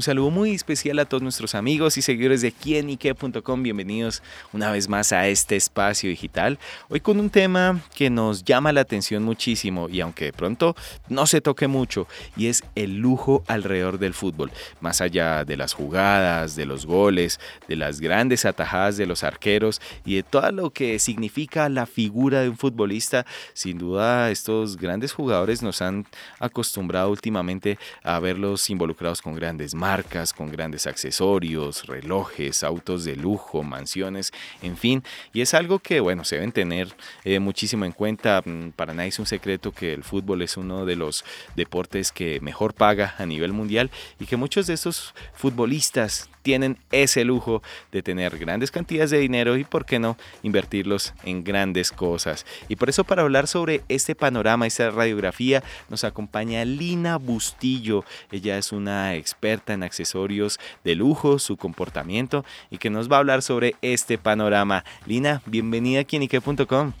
Un 0.00 0.04
saludo 0.04 0.30
muy 0.30 0.52
especial 0.52 0.98
a 0.98 1.04
todos 1.04 1.22
nuestros 1.22 1.54
amigos 1.54 1.98
y 1.98 2.00
seguidores 2.00 2.40
de 2.40 2.52
quienique.com. 2.52 3.62
Bienvenidos 3.62 4.22
una 4.50 4.70
vez 4.70 4.88
más 4.88 5.12
a 5.12 5.28
este 5.28 5.56
espacio 5.56 6.08
digital. 6.08 6.58
Hoy 6.88 7.00
con 7.00 7.20
un 7.20 7.28
tema 7.28 7.82
que 7.94 8.08
nos 8.08 8.42
llama 8.42 8.72
la 8.72 8.80
atención 8.80 9.22
muchísimo 9.22 9.90
y 9.90 10.00
aunque 10.00 10.24
de 10.24 10.32
pronto 10.32 10.74
no 11.10 11.26
se 11.26 11.42
toque 11.42 11.68
mucho, 11.68 12.06
y 12.34 12.46
es 12.46 12.64
el 12.76 12.96
lujo 12.96 13.44
alrededor 13.46 13.98
del 13.98 14.14
fútbol. 14.14 14.50
Más 14.80 15.02
allá 15.02 15.44
de 15.44 15.58
las 15.58 15.74
jugadas, 15.74 16.56
de 16.56 16.64
los 16.64 16.86
goles, 16.86 17.38
de 17.68 17.76
las 17.76 18.00
grandes 18.00 18.46
atajadas 18.46 18.96
de 18.96 19.04
los 19.04 19.22
arqueros 19.22 19.82
y 20.06 20.14
de 20.14 20.22
todo 20.22 20.50
lo 20.50 20.70
que 20.70 20.98
significa 20.98 21.68
la 21.68 21.84
figura 21.84 22.40
de 22.40 22.48
un 22.48 22.56
futbolista, 22.56 23.26
sin 23.52 23.76
duda 23.76 24.30
estos 24.30 24.78
grandes 24.78 25.12
jugadores 25.12 25.62
nos 25.62 25.82
han 25.82 26.06
acostumbrado 26.38 27.10
últimamente 27.10 27.78
a 28.02 28.18
verlos 28.18 28.70
involucrados 28.70 29.20
con 29.20 29.34
grandes 29.34 29.74
marcas, 29.74 29.89
con 30.36 30.52
grandes 30.52 30.86
accesorios, 30.86 31.86
relojes, 31.86 32.62
autos 32.62 33.04
de 33.04 33.16
lujo, 33.16 33.64
mansiones, 33.64 34.32
en 34.62 34.76
fin. 34.76 35.02
Y 35.32 35.40
es 35.40 35.52
algo 35.52 35.80
que, 35.80 35.98
bueno, 35.98 36.24
se 36.24 36.36
deben 36.36 36.52
tener 36.52 36.94
eh, 37.24 37.40
muchísimo 37.40 37.84
en 37.84 37.90
cuenta. 37.90 38.40
Mm, 38.44 38.70
para 38.70 38.94
nadie 38.94 39.08
es 39.08 39.18
un 39.18 39.26
secreto 39.26 39.72
que 39.72 39.92
el 39.92 40.04
fútbol 40.04 40.42
es 40.42 40.56
uno 40.56 40.84
de 40.86 40.94
los 40.94 41.24
deportes 41.56 42.12
que 42.12 42.38
mejor 42.40 42.72
paga 42.72 43.16
a 43.18 43.26
nivel 43.26 43.52
mundial 43.52 43.90
y 44.20 44.26
que 44.26 44.36
muchos 44.36 44.68
de 44.68 44.74
estos 44.74 45.12
futbolistas 45.34 46.30
tienen 46.42 46.78
ese 46.90 47.24
lujo 47.24 47.62
de 47.92 48.02
tener 48.02 48.38
grandes 48.38 48.70
cantidades 48.70 49.10
de 49.10 49.18
dinero 49.18 49.56
y, 49.56 49.64
por 49.64 49.84
qué 49.84 49.98
no, 49.98 50.16
invertirlos 50.42 51.14
en 51.24 51.44
grandes 51.44 51.92
cosas. 51.92 52.46
Y 52.68 52.76
por 52.76 52.88
eso 52.88 53.04
para 53.04 53.22
hablar 53.22 53.46
sobre 53.46 53.82
este 53.88 54.14
panorama, 54.14 54.66
esta 54.66 54.90
radiografía, 54.90 55.62
nos 55.88 56.04
acompaña 56.04 56.64
Lina 56.64 57.16
Bustillo. 57.16 58.04
Ella 58.30 58.58
es 58.58 58.72
una 58.72 59.14
experta 59.14 59.72
en 59.72 59.82
accesorios 59.82 60.58
de 60.84 60.94
lujo, 60.94 61.38
su 61.38 61.56
comportamiento 61.56 62.44
y 62.70 62.78
que 62.78 62.90
nos 62.90 63.10
va 63.10 63.16
a 63.16 63.20
hablar 63.20 63.42
sobre 63.42 63.74
este 63.82 64.18
panorama. 64.18 64.84
Lina, 65.06 65.42
bienvenida 65.46 66.00
a 66.00 66.04
quienique.com. 66.04 66.92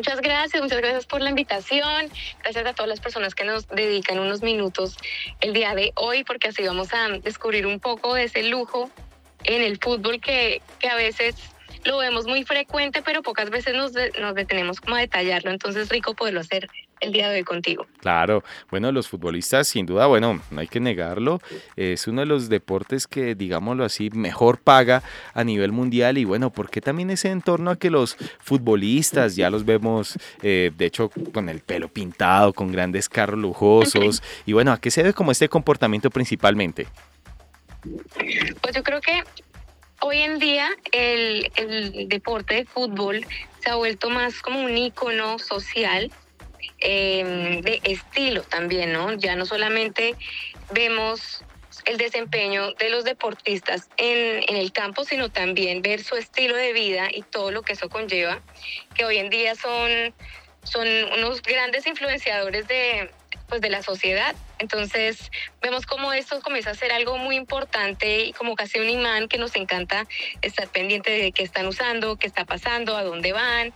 Muchas 0.00 0.22
gracias, 0.22 0.62
muchas 0.62 0.78
gracias 0.78 1.04
por 1.04 1.20
la 1.20 1.28
invitación. 1.28 2.08
Gracias 2.42 2.66
a 2.66 2.72
todas 2.72 2.88
las 2.88 3.00
personas 3.00 3.34
que 3.34 3.44
nos 3.44 3.68
dedican 3.68 4.18
unos 4.18 4.40
minutos 4.40 4.96
el 5.42 5.52
día 5.52 5.74
de 5.74 5.92
hoy, 5.94 6.24
porque 6.24 6.48
así 6.48 6.62
vamos 6.62 6.94
a 6.94 7.10
descubrir 7.18 7.66
un 7.66 7.80
poco 7.80 8.14
de 8.14 8.24
ese 8.24 8.44
lujo 8.44 8.90
en 9.44 9.60
el 9.60 9.76
fútbol 9.76 10.18
que, 10.18 10.62
que 10.78 10.88
a 10.88 10.94
veces 10.94 11.34
lo 11.84 11.98
vemos 11.98 12.26
muy 12.26 12.44
frecuente, 12.44 13.02
pero 13.02 13.20
pocas 13.22 13.50
veces 13.50 13.74
nos, 13.74 13.92
nos 14.18 14.34
detenemos 14.34 14.80
como 14.80 14.96
a 14.96 15.00
detallarlo. 15.00 15.50
Entonces, 15.50 15.90
rico 15.90 16.14
poderlo 16.14 16.40
hacer 16.40 16.66
el 17.00 17.12
día 17.12 17.28
de 17.28 17.36
hoy 17.36 17.44
contigo. 17.44 17.86
Claro, 17.98 18.44
bueno, 18.70 18.92
los 18.92 19.08
futbolistas 19.08 19.68
sin 19.68 19.86
duda, 19.86 20.06
bueno, 20.06 20.40
no 20.50 20.60
hay 20.60 20.68
que 20.68 20.80
negarlo, 20.80 21.40
es 21.76 22.06
uno 22.06 22.20
de 22.20 22.26
los 22.26 22.48
deportes 22.48 23.06
que, 23.06 23.34
digámoslo 23.34 23.84
así, 23.84 24.10
mejor 24.10 24.58
paga 24.58 25.02
a 25.34 25.44
nivel 25.44 25.72
mundial 25.72 26.18
y 26.18 26.24
bueno, 26.24 26.50
¿por 26.50 26.70
qué 26.70 26.80
también 26.80 27.10
ese 27.10 27.30
entorno 27.30 27.70
a 27.70 27.76
que 27.76 27.90
los 27.90 28.16
futbolistas 28.40 29.36
ya 29.36 29.50
los 29.50 29.64
vemos, 29.64 30.18
eh, 30.42 30.70
de 30.76 30.86
hecho, 30.86 31.10
con 31.32 31.48
el 31.48 31.60
pelo 31.60 31.88
pintado, 31.88 32.52
con 32.52 32.70
grandes 32.72 33.08
carros 33.08 33.38
lujosos 33.38 34.22
y 34.46 34.52
bueno, 34.52 34.72
¿a 34.72 34.80
qué 34.80 34.90
se 34.90 35.02
debe 35.02 35.14
como 35.14 35.32
este 35.32 35.48
comportamiento 35.48 36.10
principalmente? 36.10 36.86
Pues 38.60 38.74
yo 38.74 38.82
creo 38.82 39.00
que 39.00 39.22
hoy 40.00 40.18
en 40.18 40.38
día 40.38 40.68
el, 40.92 41.50
el 41.56 42.08
deporte 42.08 42.56
de 42.56 42.64
fútbol 42.66 43.24
se 43.60 43.70
ha 43.70 43.76
vuelto 43.76 44.10
más 44.10 44.40
como 44.40 44.62
un 44.62 44.76
icono 44.76 45.38
social 45.38 46.10
eh, 46.80 47.60
de 47.62 47.80
estilo 47.84 48.42
también, 48.42 48.92
¿no? 48.92 49.12
Ya 49.14 49.36
no 49.36 49.46
solamente 49.46 50.16
vemos 50.70 51.44
el 51.84 51.98
desempeño 51.98 52.72
de 52.72 52.90
los 52.90 53.04
deportistas 53.04 53.88
en, 53.96 54.44
en, 54.48 54.56
el 54.56 54.72
campo, 54.72 55.04
sino 55.04 55.30
también 55.30 55.82
ver 55.82 56.02
su 56.02 56.16
estilo 56.16 56.56
de 56.56 56.72
vida 56.72 57.08
y 57.12 57.22
todo 57.22 57.50
lo 57.50 57.62
que 57.62 57.74
eso 57.74 57.88
conlleva, 57.88 58.40
que 58.94 59.04
hoy 59.04 59.18
en 59.18 59.30
día 59.30 59.54
son, 59.54 60.14
son 60.62 60.86
unos 61.18 61.42
grandes 61.42 61.86
influenciadores 61.86 62.66
de, 62.66 63.10
pues, 63.48 63.60
de 63.60 63.70
la 63.70 63.82
sociedad. 63.82 64.34
Entonces 64.58 65.30
vemos 65.60 65.86
cómo 65.86 66.12
esto 66.12 66.40
comienza 66.40 66.70
a 66.70 66.74
ser 66.74 66.92
algo 66.92 67.18
muy 67.18 67.36
importante 67.36 68.24
y 68.24 68.32
como 68.32 68.56
casi 68.56 68.78
un 68.78 68.88
imán 68.88 69.28
que 69.28 69.38
nos 69.38 69.56
encanta 69.56 70.06
estar 70.42 70.68
pendiente 70.68 71.10
de 71.10 71.32
qué 71.32 71.42
están 71.42 71.66
usando, 71.66 72.16
qué 72.16 72.26
está 72.26 72.44
pasando, 72.44 72.96
a 72.96 73.04
dónde 73.04 73.32
van 73.32 73.72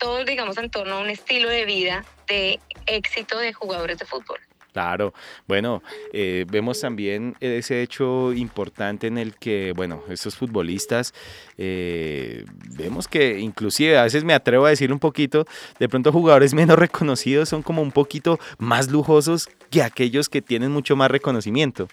todo, 0.00 0.24
digamos, 0.24 0.56
en 0.58 0.70
torno 0.70 0.96
a 0.96 1.00
un 1.00 1.10
estilo 1.10 1.48
de 1.48 1.64
vida 1.64 2.04
de 2.26 2.58
éxito 2.86 3.38
de 3.38 3.52
jugadores 3.52 3.98
de 3.98 4.06
fútbol. 4.06 4.40
Claro, 4.72 5.12
bueno, 5.48 5.82
eh, 6.12 6.46
vemos 6.48 6.80
también 6.80 7.36
ese 7.40 7.82
hecho 7.82 8.32
importante 8.32 9.08
en 9.08 9.18
el 9.18 9.34
que, 9.34 9.72
bueno, 9.74 10.04
estos 10.08 10.36
futbolistas, 10.36 11.12
eh, 11.58 12.44
vemos 12.76 13.08
que 13.08 13.40
inclusive 13.40 13.98
a 13.98 14.04
veces 14.04 14.22
me 14.22 14.32
atrevo 14.32 14.66
a 14.66 14.70
decir 14.70 14.92
un 14.92 15.00
poquito, 15.00 15.44
de 15.80 15.88
pronto 15.88 16.12
jugadores 16.12 16.54
menos 16.60 16.78
reconocidos 16.78 17.48
son 17.48 17.62
como 17.62 17.82
un 17.82 17.90
poquito 17.90 18.38
más 18.58 18.90
lujosos 18.90 19.48
que 19.70 19.82
aquellos 19.82 20.28
que 20.28 20.40
tienen 20.40 20.70
mucho 20.70 20.94
más 20.94 21.10
reconocimiento. 21.10 21.88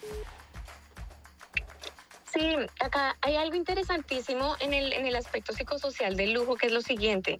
Sí, 2.32 2.56
acá 2.80 3.18
hay 3.22 3.36
algo 3.38 3.56
interesantísimo 3.56 4.56
en 4.60 4.74
el, 4.76 4.94
en 4.94 5.08
el 5.08 5.16
aspecto 5.16 5.54
psicosocial 5.54 6.16
del 6.16 6.34
lujo, 6.34 6.56
que 6.56 6.68
es 6.68 6.74
lo 6.74 6.82
siguiente 6.82 7.40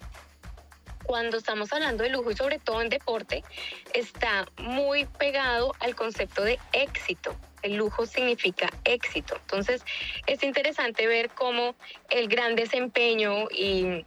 cuando 1.08 1.38
estamos 1.38 1.72
hablando 1.72 2.04
de 2.04 2.10
lujo 2.10 2.30
y 2.30 2.36
sobre 2.36 2.58
todo 2.58 2.82
en 2.82 2.90
deporte, 2.90 3.42
está 3.94 4.46
muy 4.58 5.06
pegado 5.06 5.72
al 5.80 5.96
concepto 5.96 6.44
de 6.44 6.58
éxito. 6.72 7.34
El 7.62 7.76
lujo 7.76 8.04
significa 8.04 8.68
éxito. 8.84 9.36
Entonces, 9.40 9.82
es 10.26 10.42
interesante 10.42 11.06
ver 11.06 11.30
cómo 11.30 11.74
el 12.10 12.28
gran 12.28 12.56
desempeño 12.56 13.48
y, 13.50 14.04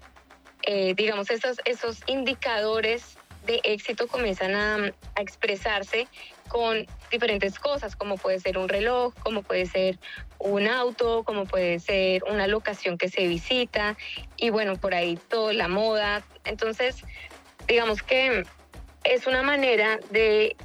eh, 0.62 0.94
digamos, 0.94 1.32
esos, 1.32 1.58
esos 1.66 2.02
indicadores 2.06 3.18
de 3.46 3.60
éxito 3.64 4.08
comienzan 4.08 4.56
a, 4.56 4.94
expresarse 5.20 6.08
con 6.48 6.86
diferentes 7.12 7.60
cosas, 7.60 7.96
como 7.96 8.18
puede 8.18 8.40
ser 8.40 8.58
un 8.58 8.68
reloj, 8.68 9.14
como 9.22 9.42
puede 9.42 9.66
ser 9.66 10.00
un 10.40 10.68
auto, 10.68 11.24
como 11.24 11.46
puede 11.46 11.80
ser 11.80 12.24
una 12.26 12.48
locación 12.48 12.98
que 12.98 13.10
se 13.10 13.28
visita 13.28 13.96
y 14.38 14.50
bueno, 14.50 14.76
por 14.76 14.94
ahí 14.94 15.18
toda 15.30 15.54
la 15.54 15.68
moda. 15.68 16.24
Entonces, 16.44 17.04
digamos 17.68 18.02
que 18.04 18.44
es 19.04 19.28
una 19.28 19.44
manera 19.44 20.00
de, 20.10 20.56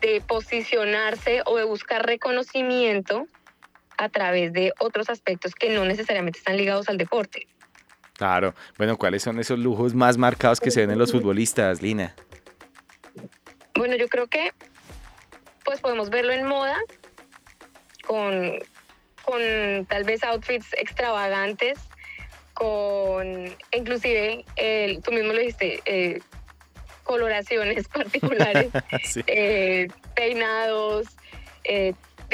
de 0.00 0.20
posicionarse 0.20 1.42
o 1.46 1.56
de 1.56 1.64
buscar 1.64 2.04
reconocimiento 2.04 3.26
a 3.96 4.08
través 4.08 4.52
de 4.52 4.72
otros 4.78 5.08
aspectos 5.08 5.54
que 5.54 5.70
no 5.70 5.84
necesariamente 5.84 6.38
están 6.38 6.56
ligados 6.56 6.88
al 6.88 6.98
deporte. 6.98 7.46
Claro. 8.14 8.54
Bueno, 8.78 8.96
¿cuáles 8.96 9.22
son 9.22 9.38
esos 9.40 9.58
lujos 9.58 9.94
más 9.94 10.16
marcados 10.16 10.60
que 10.60 10.70
se 10.70 10.80
ven 10.80 10.92
en 10.92 10.98
los 10.98 11.12
futbolistas, 11.12 11.82
Lina? 11.82 12.14
Bueno, 13.74 13.96
yo 13.96 14.08
creo 14.08 14.28
que 14.28 14.52
pues 15.64 15.80
podemos 15.80 16.10
verlo 16.10 16.32
en 16.32 16.46
moda 16.46 16.76
con, 18.06 18.58
con 19.24 19.40
tal 19.86 20.04
vez 20.04 20.22
outfits 20.22 20.72
extravagantes, 20.74 21.78
con 22.52 23.56
inclusive, 23.72 24.44
el, 24.56 25.02
tú 25.02 25.10
mismo 25.10 25.32
lo 25.32 25.38
dijiste, 25.38 25.82
eh, 25.86 26.20
coloraciones 27.02 27.88
particulares, 27.92 28.70
eh, 29.26 29.88
peinados. 30.14 31.08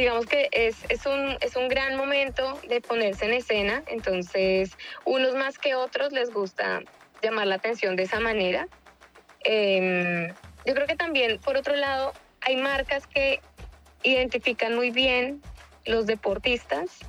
Digamos 0.01 0.25
que 0.25 0.49
es, 0.53 0.79
es, 0.89 1.05
un, 1.05 1.37
es 1.43 1.57
un 1.57 1.69
gran 1.69 1.95
momento 1.95 2.59
de 2.67 2.81
ponerse 2.81 3.27
en 3.27 3.35
escena, 3.35 3.83
entonces 3.87 4.79
unos 5.05 5.35
más 5.35 5.59
que 5.59 5.75
otros 5.75 6.11
les 6.15 6.33
gusta 6.33 6.81
llamar 7.23 7.47
la 7.49 7.57
atención 7.57 7.97
de 7.97 8.05
esa 8.05 8.19
manera. 8.19 8.67
Em, 9.45 10.29
yo 10.65 10.75
creo 10.75 10.87
que 10.87 10.97
también, 10.97 11.39
por 11.39 11.59
otro 11.59 11.77
lado, 11.77 12.15
hay 12.41 12.57
marcas 12.57 13.07
que 13.07 13.41
identifican 14.03 14.75
muy 14.75 14.91
bien 14.91 15.43
los 15.85 16.07
deportistas, 16.07 17.01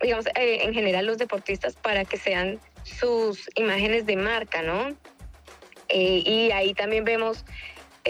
digamos, 0.00 0.28
eh, 0.28 0.60
en 0.62 0.72
general 0.72 1.06
los 1.06 1.18
deportistas 1.18 1.74
para 1.74 2.04
que 2.04 2.18
sean 2.18 2.60
sus 2.84 3.50
imágenes 3.56 4.06
de 4.06 4.14
marca, 4.14 4.62
¿no? 4.62 4.90
Eh, 5.88 6.22
y 6.24 6.52
ahí 6.52 6.72
también 6.72 7.04
vemos 7.04 7.44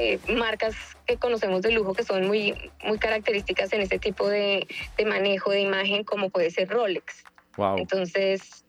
eh, 0.01 0.19
marcas 0.29 0.75
que 1.07 1.19
conocemos 1.19 1.61
de 1.61 1.73
lujo 1.73 1.93
que 1.93 2.05
son 2.05 2.27
muy, 2.27 2.55
muy 2.85 2.99
características 2.99 3.73
en 3.75 3.83
este 3.83 3.99
tipo 3.99 4.29
de, 4.29 4.67
de 4.97 5.05
manejo 5.05 5.51
de 5.51 5.61
imagen, 5.61 6.05
como 6.05 6.31
puede 6.31 6.51
ser 6.51 6.69
Rolex. 6.69 7.25
Wow. 7.57 7.77
Entonces, 7.77 8.65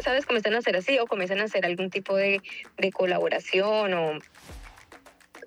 ¿sabes? 0.00 0.26
Comienzan 0.26 0.54
a 0.54 0.58
hacer 0.58 0.76
así 0.76 0.98
o 0.98 1.06
comienzan 1.06 1.40
a 1.40 1.44
hacer 1.44 1.66
algún 1.66 1.90
tipo 1.90 2.14
de, 2.14 2.40
de 2.78 2.92
colaboración 2.92 3.94
o 3.94 4.18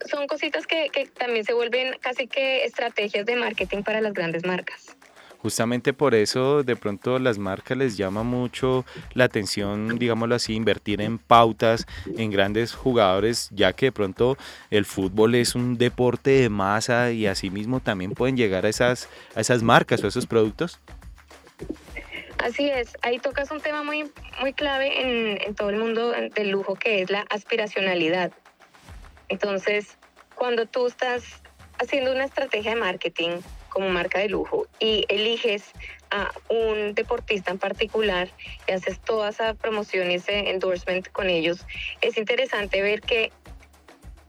son 0.09 0.27
cositas 0.27 0.67
que, 0.67 0.89
que, 0.89 1.05
también 1.07 1.45
se 1.45 1.53
vuelven 1.53 1.95
casi 2.01 2.27
que 2.27 2.65
estrategias 2.65 3.25
de 3.25 3.35
marketing 3.35 3.83
para 3.83 4.01
las 4.01 4.13
grandes 4.13 4.45
marcas. 4.45 4.97
Justamente 5.41 5.93
por 5.93 6.15
eso 6.15 6.63
de 6.63 6.75
pronto 6.75 7.19
las 7.19 7.37
marcas 7.37 7.77
les 7.77 7.97
llama 7.97 8.23
mucho 8.23 8.85
la 9.13 9.25
atención, 9.25 9.97
digámoslo 9.97 10.35
así, 10.35 10.53
invertir 10.53 11.01
en 11.01 11.17
pautas, 11.17 11.85
en 12.17 12.31
grandes 12.31 12.73
jugadores, 12.73 13.49
ya 13.51 13.73
que 13.73 13.87
de 13.87 13.91
pronto 13.91 14.37
el 14.71 14.85
fútbol 14.85 15.35
es 15.35 15.55
un 15.55 15.77
deporte 15.77 16.31
de 16.31 16.49
masa 16.49 17.11
y 17.11 17.27
asimismo 17.27 17.79
también 17.79 18.11
pueden 18.11 18.37
llegar 18.37 18.65
a 18.65 18.69
esas, 18.69 19.09
a 19.35 19.41
esas 19.41 19.63
marcas 19.63 20.03
o 20.03 20.07
esos 20.07 20.25
productos. 20.25 20.79
Así 22.39 22.69
es, 22.69 22.95
ahí 23.01 23.17
tocas 23.17 23.49
un 23.49 23.61
tema 23.61 23.83
muy, 23.83 24.11
muy 24.39 24.53
clave 24.53 25.39
en 25.47 25.55
todo 25.55 25.69
el 25.71 25.77
mundo 25.77 26.11
del 26.11 26.49
lujo 26.49 26.75
que 26.75 27.01
es 27.01 27.09
la 27.09 27.25
aspiracionalidad. 27.29 28.31
Entonces, 29.29 29.97
cuando 30.35 30.67
tú 30.67 30.87
estás 30.87 31.23
haciendo 31.79 32.11
una 32.11 32.25
estrategia 32.25 32.71
de 32.71 32.79
marketing 32.79 33.39
como 33.77 33.89
marca 33.89 34.17
de 34.17 34.27
lujo 34.27 34.65
y 34.79 35.05
eliges 35.07 35.65
a 36.09 36.31
un 36.49 36.95
deportista 36.95 37.51
en 37.51 37.59
particular 37.59 38.27
y 38.67 38.71
haces 38.71 38.99
toda 38.99 39.29
esa 39.29 39.53
promoción 39.53 40.09
y 40.09 40.15
ese 40.15 40.49
endorsement 40.49 41.07
con 41.09 41.29
ellos, 41.29 41.63
es 42.01 42.17
interesante 42.17 42.81
ver 42.81 43.01
que 43.01 43.31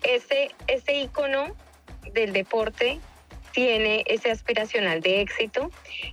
ese, 0.03 0.50
ese 0.67 1.00
icono 1.00 1.56
del 2.12 2.35
deporte 2.35 3.00
tiene 3.53 4.05
ese 4.06 4.31
aspiracional 4.31 5.00
de 5.00 5.23
éxito 5.23 5.71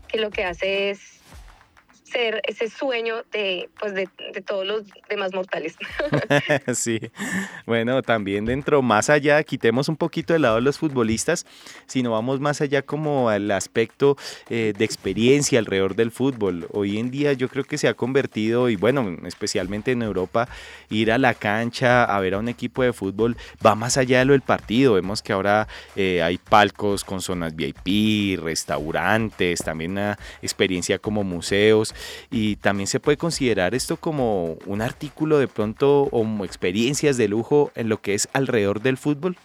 que 0.08 0.18
lo 0.18 0.30
que 0.30 0.46
hace 0.46 0.92
es 0.92 1.20
ese 2.16 2.70
sueño 2.70 3.24
de, 3.32 3.70
pues 3.80 3.94
de, 3.94 4.08
de 4.34 4.42
todos 4.42 4.66
los 4.66 4.84
demás 5.10 5.34
mortales. 5.34 5.76
sí, 6.74 7.00
bueno, 7.66 8.02
también 8.02 8.46
dentro, 8.46 8.82
más 8.82 9.10
allá, 9.10 9.44
quitemos 9.44 9.90
un 9.90 9.98
poquito 9.98 10.34
de 10.34 10.40
lado 10.40 10.58
a 10.58 10.62
los 10.62 10.78
futbolistas, 10.78 11.46
sino 11.86 12.12
vamos 12.12 12.40
más 12.40 12.62
allá 12.62 12.82
como 12.82 13.30
al 13.30 13.52
aspecto 13.52 14.18
eh, 14.50 14.74
de 14.78 14.86
experiencia 14.86 15.60
alrededor 15.60 15.96
del 15.96 16.12
fútbol. 16.12 16.68
Hoy 16.72 16.98
en 16.98 17.12
día 17.12 17.34
yo 17.34 17.50
creo 17.50 17.64
que 17.64 17.78
se 17.78 17.88
ha 17.88 17.94
convertido, 17.94 18.70
y 18.70 18.76
bueno, 18.76 19.18
especialmente 19.26 19.92
en 19.92 20.02
Europa, 20.02 20.48
ir 20.90 21.12
a 21.12 21.18
la 21.18 21.34
cancha 21.34 22.04
a 22.04 22.20
ver 22.20 22.36
a 22.36 22.40
un 22.40 22.48
equipo 22.48 22.84
de 22.84 22.94
fútbol 22.94 23.36
va 23.66 23.76
más 23.76 23.98
allá 23.98 24.20
de 24.20 24.26
lo 24.26 24.34
del 24.34 24.42
partido. 24.42 24.94
Vemos 24.94 25.22
que 25.22 25.34
ahora 25.34 25.68
eh, 25.96 26.22
hay 26.22 26.38
palcos 26.38 27.04
con 27.04 27.22
zonas 27.22 27.56
VIP, 27.56 28.40
restaurantes, 28.42 29.60
también 29.64 29.92
una 29.92 30.18
experiencia 30.42 30.98
como 30.98 31.24
museos 31.24 31.94
y 32.30 32.57
también 32.57 32.88
se 32.88 33.00
puede 33.00 33.18
considerar 33.18 33.75
esto 33.75 33.98
como 33.98 34.57
un 34.66 34.81
artículo 34.81 35.40
de 35.40 35.48
pronto 35.48 36.04
o 36.12 36.25
experiencias 36.46 37.18
de 37.18 37.28
lujo 37.28 37.72
en 37.75 37.90
lo 37.90 38.02
que 38.02 38.13
es 38.13 38.30
alrededor 38.34 38.81
del 38.81 38.98
fútbol. 38.98 39.38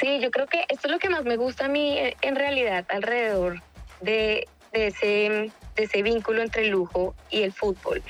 Sí, 0.00 0.20
yo 0.20 0.30
creo 0.30 0.46
que 0.46 0.64
esto 0.68 0.88
es 0.88 0.92
lo 0.92 0.98
que 0.98 1.08
más 1.08 1.24
me 1.24 1.36
gusta 1.36 1.66
a 1.66 1.68
mí 1.68 1.98
eh, 1.98 2.16
en 2.22 2.36
realidad 2.36 2.84
alrededor 2.88 3.62
de, 4.00 4.46
ese, 4.72 5.50
de 5.76 5.82
ese 5.82 6.02
vínculo 6.02 6.42
entre 6.42 6.62
el 6.62 6.70
lujo 6.70 7.14
y 7.30 7.42
el 7.42 7.52
fútbol, 7.52 8.02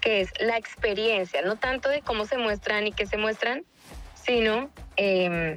que 0.00 0.20
es 0.20 0.30
la 0.40 0.56
experiencia, 0.56 1.42
no 1.42 1.56
tanto 1.56 1.88
de 1.88 2.02
cómo 2.02 2.26
se 2.26 2.36
muestran 2.36 2.86
y 2.86 2.92
qué 2.92 3.06
se 3.06 3.16
muestran, 3.16 3.64
sino 4.14 4.70
em, 4.96 5.54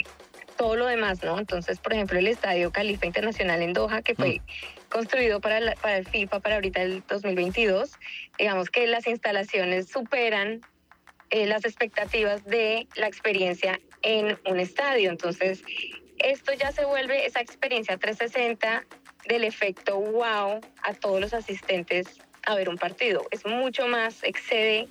todo 0.57 0.75
lo 0.75 0.85
demás, 0.85 1.23
¿no? 1.23 1.39
Entonces, 1.39 1.79
por 1.79 1.93
ejemplo, 1.93 2.19
el 2.19 2.27
Estadio 2.27 2.71
Califa 2.71 3.05
Internacional 3.05 3.61
en 3.61 3.73
Doha, 3.73 4.01
que 4.01 4.15
fue 4.15 4.39
mm. 4.39 4.89
construido 4.89 5.39
para, 5.39 5.75
para 5.75 5.97
el 5.97 6.07
FIFA 6.07 6.39
para 6.39 6.55
ahorita 6.55 6.81
el 6.81 7.03
2022, 7.07 7.91
digamos 8.37 8.69
que 8.69 8.87
las 8.87 9.07
instalaciones 9.07 9.87
superan 9.87 10.61
eh, 11.29 11.45
las 11.45 11.65
expectativas 11.65 12.45
de 12.45 12.87
la 12.95 13.07
experiencia 13.07 13.79
en 14.01 14.39
un 14.45 14.59
estadio. 14.59 15.09
Entonces, 15.09 15.63
esto 16.19 16.53
ya 16.53 16.71
se 16.71 16.85
vuelve 16.85 17.25
esa 17.25 17.41
experiencia 17.41 17.97
360 17.97 18.85
del 19.27 19.43
efecto 19.43 19.99
wow 19.99 20.61
a 20.83 20.93
todos 20.93 21.19
los 21.19 21.33
asistentes 21.33 22.07
a 22.45 22.55
ver 22.55 22.69
un 22.69 22.77
partido. 22.77 23.25
Es 23.31 23.45
mucho 23.45 23.87
más, 23.87 24.23
excede 24.23 24.87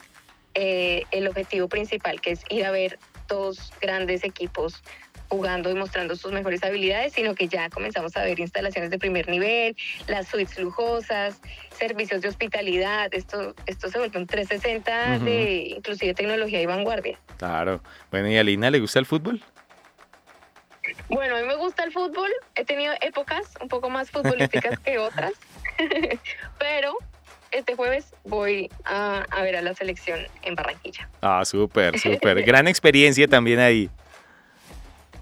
eh, 0.54 1.04
el 1.10 1.26
objetivo 1.26 1.68
principal, 1.68 2.20
que 2.20 2.32
es 2.32 2.40
ir 2.50 2.64
a 2.64 2.70
ver 2.70 2.98
dos 3.28 3.72
grandes 3.80 4.24
equipos 4.24 4.82
jugando 5.28 5.70
y 5.70 5.74
mostrando 5.74 6.16
sus 6.16 6.32
mejores 6.32 6.62
habilidades, 6.62 7.12
sino 7.12 7.34
que 7.34 7.48
ya 7.48 7.68
comenzamos 7.70 8.16
a 8.16 8.22
ver 8.22 8.38
instalaciones 8.38 8.90
de 8.90 8.98
primer 8.98 9.28
nivel, 9.28 9.76
las 10.06 10.28
suites 10.28 10.58
lujosas, 10.58 11.40
servicios 11.76 12.20
de 12.20 12.28
hospitalidad, 12.28 13.12
esto, 13.12 13.54
esto 13.66 13.88
se 13.88 13.98
vuelve 13.98 14.18
un 14.18 14.26
360 14.26 15.18
de 15.20 15.74
inclusive 15.76 16.14
tecnología 16.14 16.60
y 16.60 16.66
vanguardia. 16.66 17.18
Claro. 17.38 17.82
Bueno, 18.10 18.28
¿y 18.30 18.36
a 18.36 18.44
Lina 18.44 18.70
le 18.70 18.80
gusta 18.80 18.98
el 18.98 19.06
fútbol? 19.06 19.42
Bueno, 21.08 21.36
a 21.36 21.40
mí 21.40 21.46
me 21.46 21.56
gusta 21.56 21.84
el 21.84 21.92
fútbol, 21.92 22.30
he 22.54 22.64
tenido 22.64 22.94
épocas 23.00 23.54
un 23.60 23.68
poco 23.68 23.90
más 23.90 24.10
futbolísticas 24.10 24.78
que 24.80 24.98
otras, 24.98 25.32
pero 26.58 26.96
este 27.50 27.74
jueves 27.74 28.12
voy 28.24 28.70
a, 28.84 29.24
a, 29.30 29.42
ver 29.42 29.56
a 29.56 29.62
la 29.62 29.74
selección 29.74 30.20
en 30.42 30.54
Barranquilla. 30.54 31.08
Ah, 31.22 31.44
súper, 31.44 31.98
súper. 31.98 32.42
Gran 32.44 32.68
experiencia 32.68 33.26
también 33.26 33.58
ahí. 33.58 33.90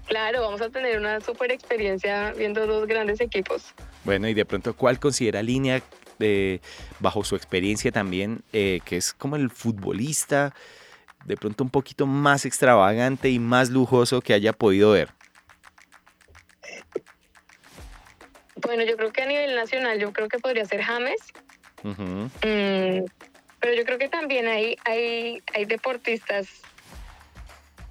Claro, 0.05 0.41
vamos 0.41 0.61
a 0.61 0.69
tener 0.69 0.99
una 0.99 1.19
super 1.19 1.51
experiencia 1.51 2.31
viendo 2.33 2.67
dos 2.67 2.87
grandes 2.87 3.19
equipos. 3.19 3.73
Bueno, 4.03 4.27
y 4.27 4.33
de 4.33 4.45
pronto, 4.45 4.75
¿cuál 4.75 4.99
considera 4.99 5.41
línea 5.41 5.81
de, 6.19 6.61
bajo 6.99 7.23
su 7.23 7.35
experiencia 7.35 7.91
también, 7.91 8.43
eh, 8.53 8.81
que 8.85 8.97
es 8.97 9.13
como 9.13 9.35
el 9.35 9.49
futbolista, 9.49 10.53
de 11.25 11.37
pronto 11.37 11.63
un 11.63 11.71
poquito 11.71 12.05
más 12.05 12.45
extravagante 12.45 13.29
y 13.29 13.39
más 13.39 13.71
lujoso 13.71 14.21
que 14.21 14.33
haya 14.33 14.53
podido 14.53 14.91
ver? 14.91 15.09
Bueno, 18.57 18.83
yo 18.83 18.95
creo 18.95 19.11
que 19.11 19.23
a 19.23 19.25
nivel 19.25 19.55
nacional, 19.55 19.99
yo 19.99 20.13
creo 20.13 20.27
que 20.27 20.39
podría 20.39 20.65
ser 20.65 20.81
James. 20.81 21.21
Mm, 21.83 22.25
pero 23.59 23.73
yo 23.75 23.85
creo 23.85 23.97
que 23.97 24.07
también 24.07 24.47
hay, 24.47 24.77
hay, 24.85 25.41
hay 25.53 25.65
deportistas 25.65 26.47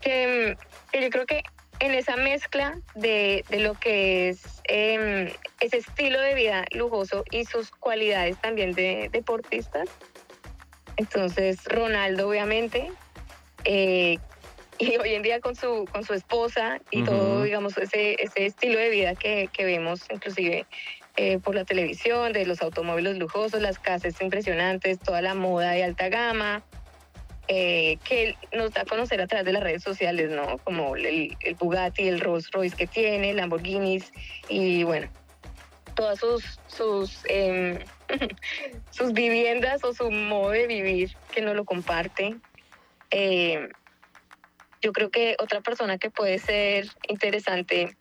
que, 0.01 0.57
que 0.93 1.03
yo 1.03 1.11
creo 1.11 1.27
que 1.27 1.43
en 1.81 1.93
esa 1.93 2.17
mezcla 2.17 2.79
de, 2.95 3.45
lo 3.51 3.75
que 3.75 4.29
es 4.31 4.43
em, 4.65 5.29
ese 5.61 5.79
estilo 5.79 6.21
de 6.21 6.35
vida 6.35 6.65
lujoso 6.73 7.25
y 7.31 7.45
sus 7.45 7.71
cualidades 7.71 8.39
también 8.41 8.73
de 8.73 9.09
deportistas. 9.13 9.89
Entonces, 10.97 11.65
Ronaldo, 11.65 12.29
obviamente, 12.29 12.91
eh, 13.65 14.19
y 14.79 14.97
hoy 14.97 15.15
en 15.15 15.23
día 15.23 15.41
con 15.41 15.55
su, 15.55 15.87
con 15.93 16.05
su 16.05 16.15
esposa 16.15 16.81
y 16.91 17.03
todo, 17.05 17.43
digamos, 17.45 17.77
ese, 17.79 18.17
ese 18.23 18.47
estilo 18.47 18.79
de 18.79 18.91
vida 18.91 19.15
que, 19.15 19.49
que 19.53 19.65
vemos 19.65 20.01
inclusive 20.11 20.67
eh, 21.17 21.39
por 21.39 21.55
la 21.55 21.65
televisión, 21.65 22.33
de 22.33 22.45
los 22.45 22.61
automóviles 22.61 23.19
lujosos, 23.19 23.63
las 23.63 23.79
casas 23.79 24.21
impresionantes, 24.21 24.99
toda 24.99 25.23
la 25.23 25.35
moda 25.35 25.71
de 25.71 25.85
alta 25.85 26.09
gama, 26.09 26.65
eh, 27.49 27.99
que 28.05 28.37
nos 28.53 28.73
da 28.73 28.83
a 28.83 28.85
conocer 28.85 29.21
a 29.21 29.27
través 29.27 29.45
de 29.45 29.53
las 29.53 29.63
redes 29.63 29.83
sociales, 29.83 30.31
¿no? 30.31 30.59
Como 30.59 30.97
el, 30.97 31.37
Bugatti, 31.59 32.09
el 32.09 32.21
Rolls 32.21 32.51
Royce 32.51 32.77
que 32.77 32.87
tiene, 32.87 33.35
Lamborghinis 33.35 34.13
y 34.49 34.83
bueno, 34.85 35.09
todas 35.95 36.19
sus, 36.19 36.59
sus, 36.69 37.21
em, 37.27 37.79
viviendas 39.13 39.85
o 39.85 39.93
su 39.93 40.11
modo 40.11 40.51
de 40.51 40.67
vivir 40.67 41.17
que 41.33 41.43
no 41.43 41.55
lo 41.55 41.65
comparte. 41.65 42.37
Eh, 43.11 43.69
yo 44.81 44.93
creo 44.93 45.11
que 45.11 45.37
otra 45.39 45.61
persona 45.61 45.99
que 45.99 46.11
puede 46.11 46.39
ser 46.39 46.87
interesante 47.09 47.97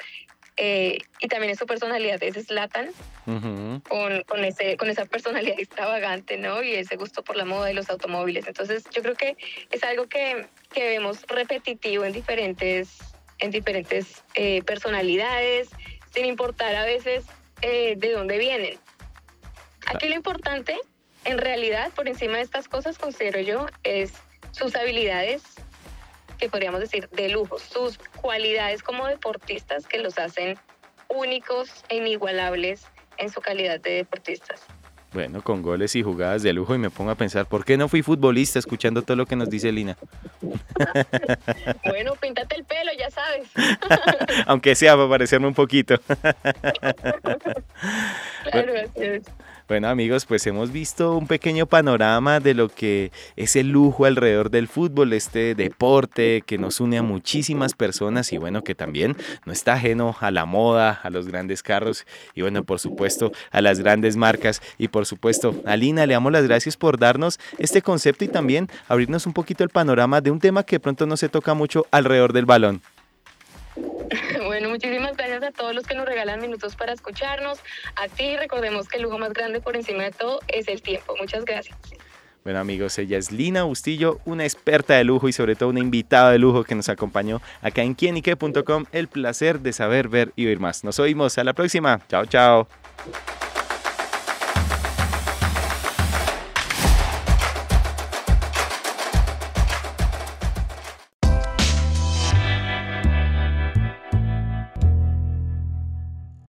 eh, 0.58 1.00
y 1.20 1.28
también 1.28 1.52
es 1.52 1.60
su 1.60 1.66
personalidad 1.66 2.22
es 2.22 2.36
Slatan, 2.46 2.92
con, 3.26 4.24
con, 4.24 4.46
ese, 4.46 4.78
con 4.78 4.90
esa 4.90 5.06
personalidad 5.06 5.56
extravagante, 5.60 6.38
¿no? 6.38 6.62
Y 6.62 6.76
ese 6.76 6.96
gusto 6.96 7.24
por 7.24 7.36
la 7.36 7.46
moda 7.46 7.72
y 7.72 7.74
los 7.74 7.90
automóviles. 7.90 8.48
Entonces, 8.48 8.84
yo 8.92 9.02
creo 9.02 9.16
que 9.16 9.36
es 9.72 9.84
algo 9.84 10.08
que, 10.08 10.48
que 10.74 10.88
vemos 10.88 11.24
repetitivo 11.28 12.06
en 12.06 12.14
diferentes, 12.14 13.00
en 13.40 13.52
diferentes 13.52 14.24
eh, 14.36 14.62
personalidades, 14.64 15.70
sin 16.14 16.26
importar 16.26 16.76
a 16.76 16.86
veces 16.86 17.26
eh, 17.62 17.96
de 17.98 18.12
dónde 18.12 18.38
vienen. 18.38 18.78
Aquí 19.88 20.08
lo 20.08 20.16
importante, 20.16 20.78
en 21.26 21.40
realidad, 21.40 21.92
por 21.96 22.08
encima 22.08 22.38
de 22.38 22.44
estas 22.44 22.68
cosas, 22.68 22.98
considero 22.98 23.40
yo, 23.40 23.66
es 23.84 24.14
sus 24.52 24.76
habilidades 24.76 25.42
que 26.38 26.50
podríamos 26.50 26.80
decir 26.80 27.10
de 27.10 27.30
lujo, 27.30 27.60
sus 27.60 27.98
cualidades 28.22 28.84
como 28.84 29.08
deportistas 29.08 29.88
que 29.88 30.00
los 30.00 30.18
hacen 30.18 30.58
únicos 31.10 31.84
e 31.90 31.98
inigualables 31.98 32.86
en 33.18 33.30
su 33.30 33.42
calidad 33.42 33.80
de 33.80 33.92
deportistas. 33.92 34.66
Bueno, 35.14 35.44
con 35.44 35.62
goles 35.62 35.96
y 35.96 36.02
jugadas 36.02 36.42
de 36.42 36.54
lujo 36.54 36.74
y 36.74 36.80
me 36.80 36.90
pongo 36.90 37.12
a 37.12 37.16
pensar, 37.16 37.46
¿por 37.46 37.64
qué 37.64 37.78
no 37.78 37.88
fui 37.88 38.02
futbolista 38.02 38.58
escuchando 38.58 39.04
todo 39.04 39.16
lo 39.16 39.28
que 39.28 39.36
nos 39.36 39.48
dice 39.48 39.72
Lina? 39.72 39.96
bueno, 41.86 42.16
píntate 42.16 42.56
el 42.56 42.66
pelo, 42.66 42.92
ya 42.98 43.12
sabes. 43.12 43.48
Aunque 44.48 44.74
sea 44.74 44.96
para 44.96 45.08
parecerme 45.08 45.46
un 45.46 45.54
poquito. 45.54 45.96
Bueno 49.68 49.88
amigos, 49.88 50.26
pues 50.26 50.46
hemos 50.46 50.72
visto 50.72 51.18
un 51.18 51.26
pequeño 51.26 51.66
panorama 51.66 52.40
de 52.40 52.54
lo 52.54 52.68
que 52.68 53.12
es 53.38 53.56
el 53.56 53.70
lujo 53.70 54.06
alrededor 54.06 54.52
del 54.52 54.68
fútbol, 54.68 55.14
este 55.14 55.56
deporte 55.56 56.44
que 56.46 56.58
nos 56.58 56.82
une 56.82 56.98
a 56.98 57.02
muchísimas 57.02 57.74
personas 57.74 58.34
y 58.34 58.38
bueno, 58.38 58.64
que 58.64 58.76
también 58.76 59.16
no 59.46 59.54
está 59.54 59.74
ajeno 59.74 60.16
a 60.20 60.32
la 60.32 60.46
moda, 60.46 61.00
a 61.02 61.10
los 61.10 61.28
grandes 61.28 61.64
carros 61.64 62.06
y 62.36 62.42
bueno, 62.42 62.66
por 62.66 62.80
supuesto 62.80 63.32
a 63.52 63.62
las 63.62 63.80
grandes 63.80 64.18
marcas 64.18 64.62
y 64.78 64.90
por 64.90 65.06
supuesto 65.06 65.56
a 65.66 65.78
Lina, 65.78 66.06
le 66.06 66.14
damos 66.14 66.32
las 66.32 66.46
gracias 66.46 66.76
por 66.76 67.00
darnos 67.00 67.40
este 67.58 67.82
concepto 67.82 68.26
y 68.26 68.28
también 68.28 68.68
abrirnos 68.90 69.26
un 69.26 69.34
poquito 69.34 69.64
el 69.64 69.70
panorama 69.70 70.20
de 70.20 70.32
un 70.32 70.40
tema 70.40 70.64
que 70.64 70.80
pronto 70.80 71.06
no 71.06 71.16
se 71.16 71.30
toca 71.30 71.54
mucho 71.54 71.88
alrededor 71.90 72.34
del 72.34 72.46
balón. 72.46 72.82
Muchísimas 74.74 75.16
gracias 75.16 75.44
a 75.44 75.52
todos 75.52 75.76
los 75.76 75.86
que 75.86 75.94
nos 75.94 76.08
regalan 76.08 76.42
minutos 76.42 76.76
para 76.76 76.94
escucharnos. 76.94 77.60
A 77.96 78.08
ti 78.08 78.36
recordemos 78.38 78.88
que 78.88 78.98
el 78.98 79.04
lujo 79.04 79.20
más 79.20 79.32
grande 79.32 79.62
por 79.62 79.76
encima 79.76 80.02
de 80.02 80.10
todo 80.10 80.40
es 80.48 80.68
el 80.68 80.82
tiempo. 80.82 81.16
Muchas 81.20 81.46
gracias. 81.46 81.78
Bueno 82.44 82.60
amigos, 82.60 82.98
ella 82.98 83.20
es 83.20 83.32
Lina 83.32 83.64
Bustillo, 83.64 84.20
una 84.26 84.46
experta 84.46 84.96
de 84.96 85.04
lujo 85.04 85.30
y 85.30 85.32
sobre 85.32 85.56
todo 85.56 85.70
una 85.70 85.80
invitada 85.80 86.32
de 86.32 86.40
lujo 86.40 86.64
que 86.64 86.74
nos 86.74 86.90
acompañó 86.90 87.40
acá 87.62 87.84
en 87.84 87.94
quienique.com. 87.94 88.86
El 88.92 89.08
placer 89.10 89.60
de 89.60 89.74
saber, 89.74 90.10
ver 90.10 90.34
y 90.36 90.48
oír 90.48 90.60
más. 90.60 90.84
Nos 90.84 90.98
oímos, 90.98 91.38
a 91.38 91.44
la 91.44 91.54
próxima. 91.54 92.02
Chao, 92.10 92.26
chao. 92.26 92.68